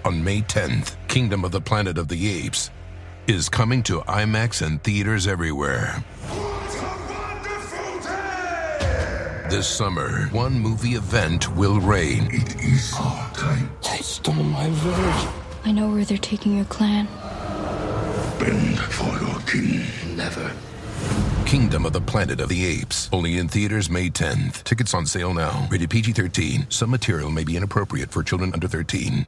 [0.05, 2.69] On May 10th, Kingdom of the Planet of the Apes
[3.27, 6.03] is coming to IMAX and theaters everywhere.
[9.49, 12.27] This summer, one movie event will reign.
[12.31, 13.69] It is our time.
[13.81, 15.33] They stole my village.
[15.63, 17.07] I know where they're taking your clan.
[18.39, 19.83] Bend for your king.
[20.15, 20.51] Never.
[21.45, 23.09] Kingdom of the Planet of the Apes.
[23.11, 24.63] Only in theaters May 10th.
[24.63, 25.67] Tickets on sale now.
[25.71, 26.67] Rated PG 13.
[26.69, 29.25] Some material may be inappropriate for children under 13.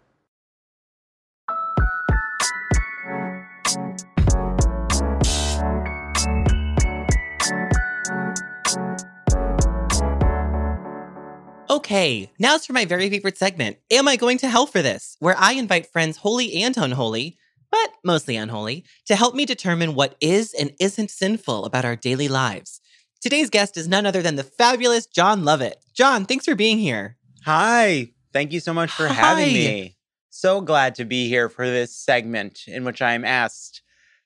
[11.71, 15.15] Okay, now it's for my very favorite segment Am I Going to Hell for This?
[15.17, 17.38] Where I invite friends holy and unholy,
[17.71, 22.27] but mostly unholy, to help me determine what is and isn't sinful about our daily
[22.27, 22.81] lives.
[23.21, 25.83] Today's guest is none other than the fabulous Jon Lovett.
[25.93, 27.17] Jon, thanks for being here.
[27.45, 28.11] Hi.
[28.31, 29.97] Thank you so much for having me.
[30.29, 33.81] So glad to be here for this segment in which I am asked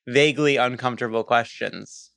[0.08, 2.12] vaguely uncomfortable questions.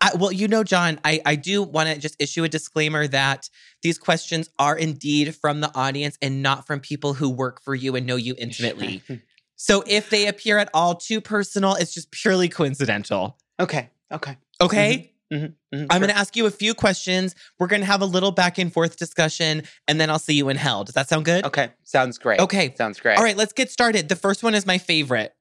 [0.00, 3.50] I, well, you know, Jon, I, I do want to just issue a disclaimer that
[3.82, 7.94] these questions are indeed from the audience and not from people who work for you
[7.96, 9.02] and know you intimately.
[9.62, 13.36] So if they appear at all too personal, it's just purely coincidental.
[13.60, 13.90] Okay.
[14.10, 14.38] Okay.
[14.58, 15.12] Okay.
[15.30, 15.98] Mm-hmm, mm-hmm, I'm sure.
[15.98, 17.34] going to ask you a few questions.
[17.58, 20.48] We're going to have a little back and forth discussion, and then I'll see you
[20.48, 20.84] in hell.
[20.84, 21.44] Does that sound good?
[21.44, 21.68] Okay.
[21.84, 22.40] Sounds great.
[22.40, 22.74] Okay.
[22.74, 23.18] Sounds great.
[23.18, 24.08] All right, let's get started.
[24.08, 25.34] The first one is my favorite.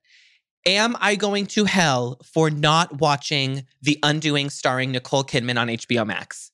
[0.65, 6.05] Am I going to hell for not watching The Undoing starring Nicole Kidman on HBO
[6.05, 6.51] Max?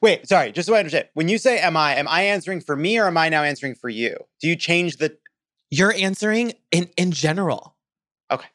[0.00, 1.08] Wait, sorry, just so I understand.
[1.14, 3.74] When you say am I, am I answering for me or am I now answering
[3.74, 4.16] for you?
[4.40, 5.16] Do you change the
[5.70, 7.76] You're answering in in general.
[8.30, 8.48] Okay.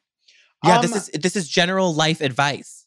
[0.64, 2.86] Yeah, this Um, is this is general life advice.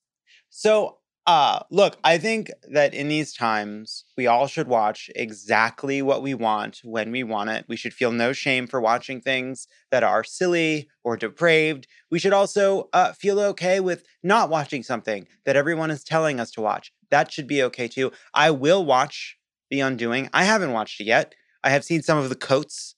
[0.49, 6.21] So, uh, look, I think that in these times, we all should watch exactly what
[6.21, 7.65] we want when we want it.
[7.67, 11.88] We should feel no shame for watching things that are silly or depraved.
[12.12, 16.51] We should also uh, feel okay with not watching something that everyone is telling us
[16.51, 16.91] to watch.
[17.09, 18.12] That should be okay too.
[18.33, 19.38] I will watch
[19.71, 20.29] The Undoing.
[20.33, 21.33] I haven't watched it yet.
[21.63, 22.92] I have seen some of the coats.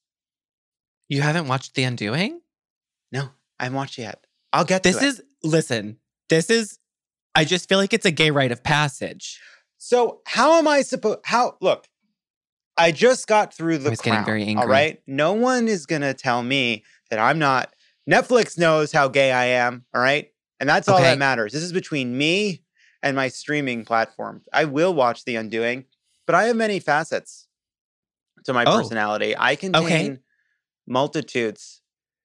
[1.09, 2.41] You haven't watched The Undoing?
[3.11, 4.25] No, I haven't watched it yet.
[4.53, 5.07] I'll get This to it.
[5.07, 5.97] is listen.
[6.29, 6.79] This is.
[7.35, 9.39] I just feel like it's a gay rite of passage.
[9.77, 11.19] So how am I supposed?
[11.25, 11.87] How look?
[12.77, 14.65] I just got through the I was getting very angry.
[14.67, 17.73] right, no one is gonna tell me that I'm not.
[18.09, 19.85] Netflix knows how gay I am.
[19.93, 21.03] All right, and that's all Okay.
[21.05, 21.53] that matters.
[21.53, 22.63] This is between me
[23.03, 24.41] and my streaming platform.
[24.51, 25.85] I will watch The Undoing,
[26.25, 27.47] but I have many facets
[28.45, 28.77] to my Oh.
[28.77, 29.35] personality.
[29.37, 30.19] I contain
[30.88, 31.82] multitudes.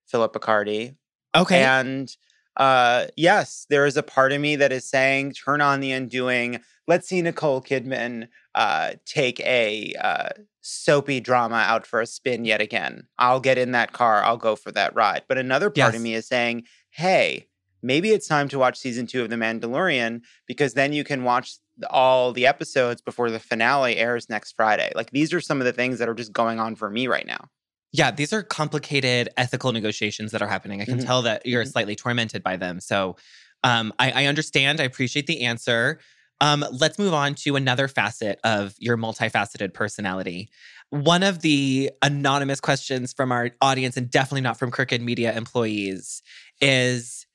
[0.07, 0.97] Philip Picardi,
[1.37, 1.63] Okay.
[1.63, 2.11] and
[2.57, 6.61] uh, yes, there is a part of me that is saying, turn on the undoing.
[6.89, 12.61] Let's see Nicole Kidman uh, take a uh, soapy drama out for a spin yet
[12.61, 13.05] again.
[13.19, 14.25] I'll get in that car.
[14.25, 15.23] I'll go for that ride.
[15.29, 17.47] But another part of me is saying, hey,
[17.83, 21.55] maybe it's time to watch season two of The Mandalorian because then you can watch
[21.89, 24.91] all the episodes before the finale airs next Friday.
[24.97, 27.27] Like these are some of the things that are just going on for me right
[27.27, 27.49] now.
[27.93, 30.81] Yeah, these are complicated ethical negotiations that are happening.
[30.81, 31.07] I can Mhm.
[31.07, 31.73] tell that you're Mhm.
[31.73, 32.81] slightly tormented by them.
[32.81, 33.17] So
[33.63, 34.81] um, I, I understand.
[34.81, 36.01] I appreciate the answer.
[36.41, 40.49] Um, let's move on to another facet of your multifaceted personality.
[40.89, 46.23] One of the anonymous questions from our audience, and definitely not from Crooked Media employees,
[46.63, 47.27] is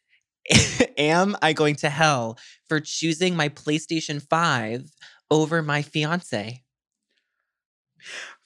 [0.97, 2.37] Am I going to hell
[2.67, 4.89] for choosing my PlayStation 5
[5.29, 6.63] over my fiance?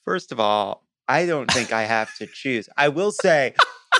[0.06, 2.69] First of all, I don't think I have to choose.
[2.78, 3.56] I will say,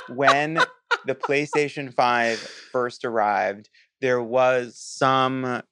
[0.08, 0.60] when
[1.06, 3.68] the PlayStation 5 first arrived,
[4.00, 5.62] there was some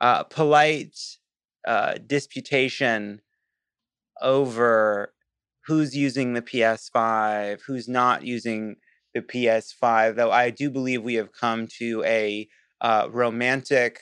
[0.00, 0.96] uh, polite
[1.66, 3.20] uh, disputation
[4.22, 5.12] over
[5.66, 8.76] who's using the PS5, who's not using
[9.12, 12.46] the PS5, though I do believe we have come to a
[12.80, 13.98] uh, romantic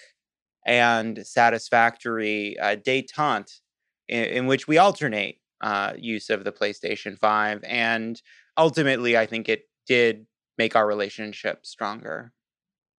[0.67, 3.61] and satisfactory uh, detente
[4.07, 7.63] in, in which we alternate uh, use of the PlayStation 5.
[7.65, 8.21] And
[8.57, 10.27] ultimately, I think it did
[10.59, 12.33] make our relationship stronger.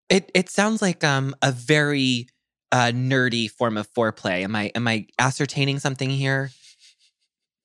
[0.08, 2.28] It it sounds like um a very
[2.70, 4.42] uh nerdy form of foreplay.
[4.42, 6.50] Am I am I ascertaining something here?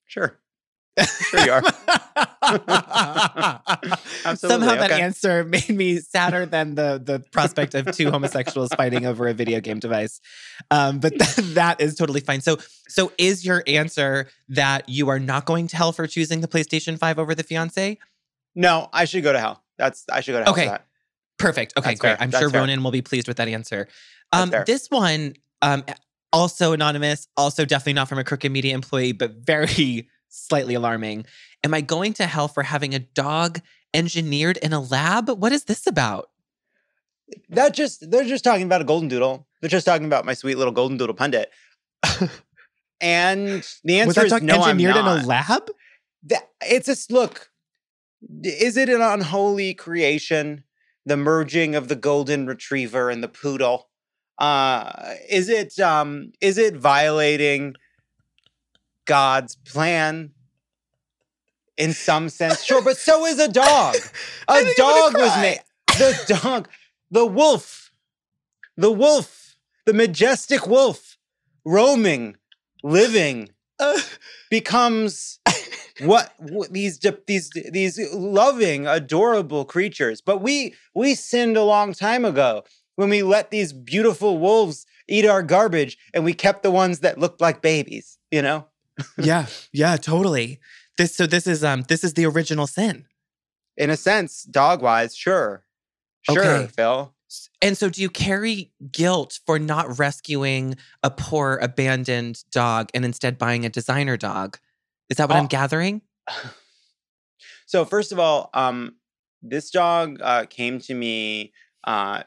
[0.06, 0.41] Sure.
[1.00, 1.62] Sure you are.
[4.36, 9.28] Somehow that answer made me sadder than the the prospect of two homosexuals fighting over
[9.28, 10.20] a video game device.
[10.70, 12.42] Um, but that, that is totally fine.
[12.42, 16.48] So so is your answer that you are not going to hell for choosing the
[16.48, 17.98] PlayStation 5 over the fiance?
[18.54, 19.64] No, I should go to hell.
[19.78, 20.54] That's I should go to hell.
[20.54, 20.66] Okay.
[20.66, 20.86] For that.
[21.38, 21.74] Perfect.
[21.78, 22.10] Okay, That's great.
[22.12, 22.22] fair.
[22.22, 22.62] I'm That's sure fair.
[22.62, 23.88] Ronan will be pleased with that answer.
[24.32, 25.84] Um, this one, um,
[26.32, 31.26] also anonymous, also definitely not from a crooked media employee, but very slightly alarming.
[31.64, 33.60] Am I going to hell for having a dog
[33.94, 35.30] engineered in a lab?
[35.30, 36.30] What is this about?
[37.50, 39.48] That just they're just talking about a golden doodle.
[39.62, 41.52] They're just talking about my sweet little golden doodle pundit.
[43.00, 44.56] and the answer is no.
[44.62, 45.70] I'm engineered in a lab?
[46.24, 47.50] That, it's a s- look.
[48.44, 50.64] Is it an unholy creation?
[51.06, 53.90] The merging of the golden retriever and the poodle.
[54.38, 57.76] Uh, is it um is it violating
[59.12, 60.32] God's plan?
[61.76, 63.96] In some sense, sure, but so is a dog.
[64.48, 65.60] A think I'm gonna dog was made.
[65.98, 66.70] The dog,
[67.10, 67.92] the wolf,
[68.78, 71.18] the wolf, the majestic wolf,
[71.66, 72.38] roaming,
[72.84, 73.50] living,
[73.82, 74.00] Uh,
[74.50, 75.40] becomes
[76.00, 76.98] what, what these
[77.28, 82.64] these these loving adorable creatures but we we sinned a long time ago
[82.96, 87.18] when we let these beautiful wolves eat our garbage and we kept the ones that
[87.18, 88.68] looked like babies you know
[89.18, 90.60] yeah, yeah, totally.
[90.98, 93.06] This so this is um this is the original sin.
[93.78, 95.64] in a sense dog wise sure
[96.22, 96.68] sure Okay.
[96.76, 97.16] phil
[97.62, 103.38] And so, do you carry guilt for not rescuing a poor abandoned dog and instead
[103.38, 104.58] buying a designer dog?
[105.10, 105.40] Is that what Oh.
[105.40, 106.02] I'm gathering?
[107.66, 108.96] so first of all um
[109.42, 111.52] this dog uh, came to me.
[111.84, 112.22] Uh,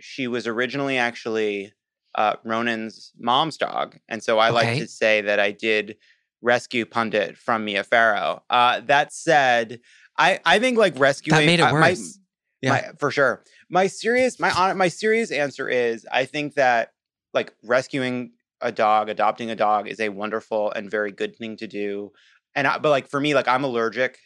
[0.00, 1.72] she was originally actually
[2.16, 5.96] uh, Ronan's mom's dog, and so I like to say that I did
[6.42, 8.42] rescue Pundit from Mia Farrow.
[8.50, 9.80] Uh, that said,
[10.18, 12.18] I I think like rescuing That made it uh, my- worse.
[12.62, 12.70] Yeah.
[12.70, 13.44] my, for sure.
[13.68, 16.92] My serious my my serious answer is I think that
[17.34, 21.66] like rescuing a dog, adopting a dog is a wonderful and very good thing to
[21.66, 22.12] do.
[22.54, 24.18] And I, but like for me, like I'm allergic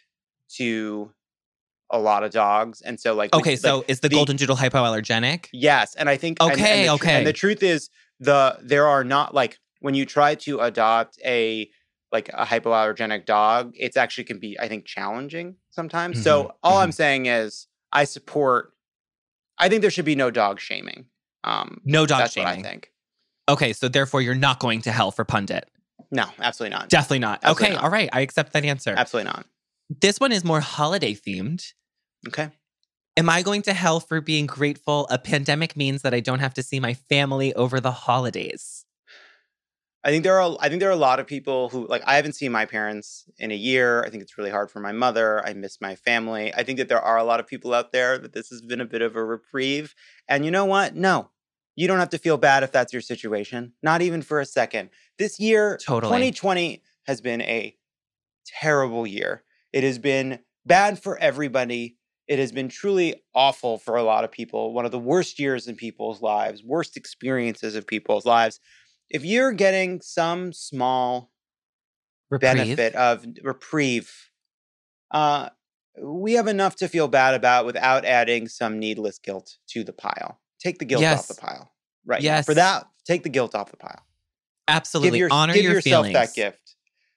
[0.56, 1.12] to
[1.90, 4.36] a lot of dogs, and so like the- Okay, so like, is the, the- golden
[4.36, 5.46] doodle hypoallergenic?
[5.52, 7.18] Yes, and I think and- and Okay, the okay.
[7.18, 11.68] And the truth is, the there are not like when you try to adopt a
[12.12, 16.22] like a hypoallergenic dog, it's actually can be I think challenging sometimes.
[16.22, 18.72] So Mhm, all I'm saying is I support.
[19.58, 21.06] I think there should be no dog shaming.
[21.44, 22.90] Um, No dog that's what I think.
[23.48, 25.68] Okay, so therefore you're not going to hell for pundit.
[26.10, 26.88] No, absolutely not.
[26.88, 27.40] Definitely not.
[27.42, 27.84] Absolutely okay, not.
[27.84, 28.08] all right.
[28.12, 28.94] I accept that answer.
[28.96, 29.46] Absolutely not.
[30.00, 31.72] This one is more holiday themed.
[32.28, 32.50] Okay.
[33.16, 35.06] Am I going to hell for being grateful?
[35.10, 38.84] A pandemic means that I don't have to see my family over the holidays.
[40.02, 42.16] I think there are I think there are a lot of people who like I
[42.16, 44.02] haven't seen my parents in a year.
[44.02, 45.44] I think it's really hard for my mother.
[45.46, 46.54] I miss my family.
[46.54, 48.80] I think that there are a lot of people out there that this has been
[48.80, 49.94] a bit of a reprieve.
[50.26, 50.94] And you know what?
[50.94, 51.30] No.
[51.76, 53.74] You don't have to feel bad if that's your situation.
[53.82, 54.90] Not even for a second.
[55.18, 56.08] This year, Totally.
[56.08, 57.76] 2020 has been a
[58.46, 59.44] terrible year.
[59.72, 61.96] It has been bad for everybody.
[62.30, 64.72] It has been truly awful for a lot of people.
[64.72, 68.60] One of the worst years in people's lives, worst experiences of people's lives
[69.10, 71.32] if you're getting some small
[72.30, 72.54] Reprieve.
[72.54, 74.12] benefit of reprieve,
[75.10, 75.48] uh,
[76.00, 80.40] we have enough to feel bad about without adding some needless guilt to the pile.
[80.60, 81.28] Take the guilt Yes.
[81.28, 81.72] off the pile.
[82.06, 82.22] Right.
[82.22, 82.42] now.
[82.42, 84.06] For that, take the guilt off the pile.
[84.68, 85.10] Absolutely.
[85.10, 86.12] Give, your, Honor give your yourself feelings.
[86.14, 86.76] that gift.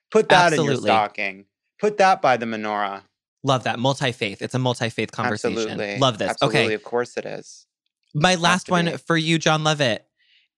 [0.09, 1.45] Put that in your stocking.
[1.79, 3.03] Put that by the menorah.
[3.43, 3.77] Love that.
[3.79, 4.41] Multi faith.
[4.41, 5.57] It's a multi faith conversation.
[5.57, 5.99] Absolutely.
[5.99, 6.29] Love this.
[6.29, 6.59] Absolutely.
[6.65, 6.73] Okay.
[6.73, 7.67] Of course it is.
[8.13, 8.97] My last one be.
[8.97, 10.05] for you, Jon Lovett.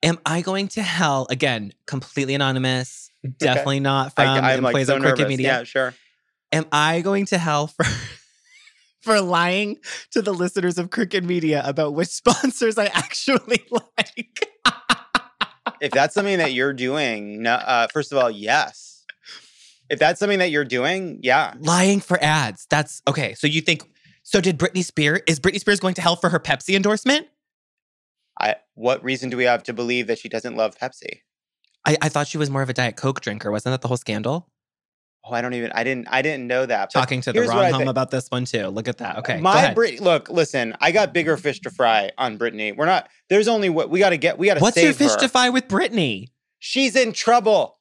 [0.04, 1.26] Am I going to hell?
[1.30, 3.10] Again, completely anonymous.
[3.40, 5.28] Definitely not from I, I'm like employees so of Crooked.
[5.28, 5.48] Media.
[5.48, 5.94] Yeah, sure.
[6.52, 7.86] Am I going to hell for
[9.02, 9.78] for lying
[10.12, 14.50] to the listeners of Crooked Media about which sponsors I actually like?
[15.82, 18.95] if that's something that you're doing, no, uh, first of all, yes.
[19.90, 21.54] If that's something that you're doing, yeah.
[21.60, 22.66] lying for ads.
[22.70, 23.34] That's okay.
[23.36, 23.84] So you think
[24.24, 27.28] so did Britney Spears is Britney Spears going to hell for her Pepsi endorsement?
[28.40, 31.22] I what reason do we have to believe that she doesn't love Pepsi?
[31.86, 33.52] I, I thought she was more of a Diet Coke drinker.
[33.52, 34.50] Wasn't that the whole scandal?
[35.24, 36.92] Oh, I don't even I didn't I didn't know that.
[36.94, 38.68] But Talking to the wrong home about this one too.
[38.68, 39.18] Look at that.
[39.20, 39.40] Okay.
[39.40, 39.74] My.
[39.74, 41.42] Brit look, listen, I got bigger mm-hmm.
[41.42, 42.76] fish to fry on Britney.
[42.76, 45.20] We're not there's only what we gotta get we gotta What's save your fish her.
[45.20, 46.30] to fry with Britney?
[46.60, 47.78] She's in trouble.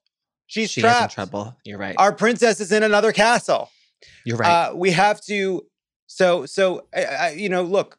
[0.55, 1.13] She's She trapped.
[1.13, 1.57] is in trouble.
[1.65, 1.97] You're right.
[1.99, 3.71] Our princess is in another castle.
[4.25, 4.69] You're right.
[4.71, 5.67] Uh, we have to.
[6.07, 7.99] So so I, I, you know, look,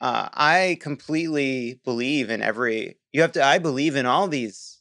[0.00, 2.96] uh, I completely believe in every.
[3.12, 3.44] You have to.
[3.44, 4.80] I believe in all these,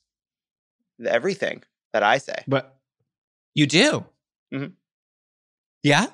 [1.06, 2.46] everything that I say.
[2.48, 2.78] but
[3.56, 4.06] you do.
[4.54, 4.72] Mhm.
[5.84, 6.06] Yeah?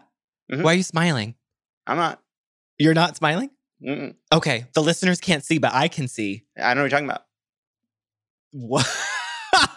[0.51, 0.63] Mhm.
[0.63, 1.35] Why are you smiling?
[1.85, 2.23] I'm not.
[2.79, 3.51] You're not smiling?
[3.83, 4.65] Mm-mm, Okay.
[4.73, 6.45] The listeners can't see, but I can see.
[6.57, 7.25] I don't know what you're talking about.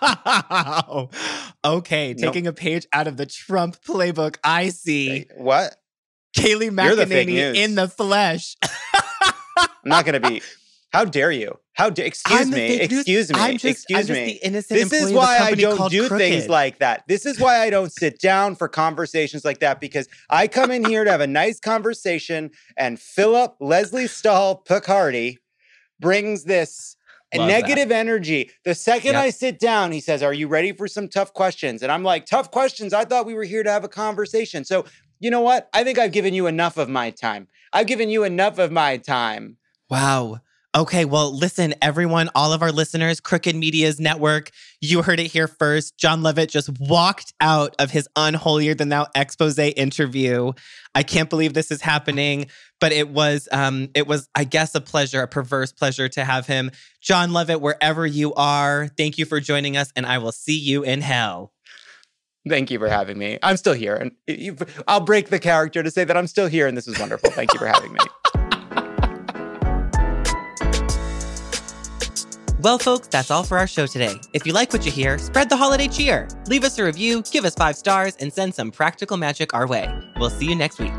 [0.03, 1.11] Wow.
[1.64, 2.33] okay, Nope.
[2.33, 5.76] taking a page out of the Trump playbook, I see What?
[6.37, 8.57] Kayleigh the McEnany in the flesh.
[8.62, 10.43] I'm not going to be.
[10.93, 11.59] How dare you?
[11.74, 12.07] How dare?
[12.07, 12.81] Excuse I'm me.
[12.81, 13.39] Excuse me.
[13.39, 14.24] I'm just, excuse I'm just me.
[14.26, 17.05] the innocent This is why I don't do things like that.
[17.07, 20.85] This is why I don't sit down for conversations like that because I come in
[20.85, 25.37] here to have a nice conversation and Philip Lesley Stahl Picardi
[26.01, 26.97] brings this
[27.39, 27.61] Love that.
[27.62, 28.51] negative energy.
[28.64, 29.22] The second Yep.
[29.22, 31.83] I sit down, he says, Are you ready for some tough questions?
[31.83, 32.93] And I'm like, Tough questions?
[32.93, 34.64] I thought we were here to have a conversation.
[34.64, 34.85] So,
[35.20, 35.68] you know what?
[35.72, 37.47] I think I've given you enough of my time.
[37.72, 39.59] I've given you enough of my time.
[39.89, 40.41] Wow.
[40.76, 44.50] Okay, well, listen, everyone, all of our listeners, Crooked Media's network,
[44.80, 45.98] you heard it here first.
[45.98, 50.52] Jon Lovett just walked out of his unholier than thou expose interview.
[50.94, 52.46] I can't believe this is happening,
[52.78, 56.46] but it was, um, it was, I guess, a pleasure, a perverse pleasure to have
[56.46, 56.70] him.
[57.00, 60.84] Jon Lovett, wherever you are, thank you for joining us, and I will see you
[60.84, 61.52] in hell.
[62.48, 63.38] Thank you for having me.
[63.42, 63.96] I'm still here.
[63.96, 64.12] And
[64.86, 67.30] I'll break the character to say that I'm still here and this was wonderful.
[67.30, 68.00] Thank you for having me.
[72.62, 74.20] Well, folks, that's all for our show today.
[74.34, 76.28] If you like what you hear, spread the holiday cheer.
[76.46, 79.88] Leave us a review, give us five stars, and send some practical magic our way.
[80.18, 80.92] We'll see you next week.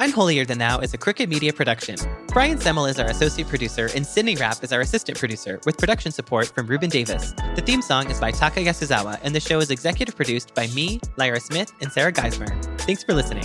[0.00, 1.96] Unholier Than Thou is a Crooked Media production.
[2.28, 6.12] Brian Semmel is our associate producer, and Sydney Rapp is our assistant producer, with production
[6.12, 7.34] support from Ruben Davis.
[7.54, 10.98] The theme song is by Taka Yasuzawa, and the show is executive produced by me,
[11.18, 12.48] Lyra Smith, and Sarah Geismer.
[12.82, 13.44] Thanks for listening.